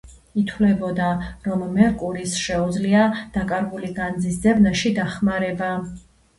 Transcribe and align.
ითვლებოდა, 0.43 1.09
რომ 1.49 1.65
მერკურის 1.75 2.33
შეუძლია 2.47 3.05
დაკარგული 3.37 3.95
განძის 4.01 4.43
ძებნაში 4.49 4.97
დახმარება. 5.01 5.73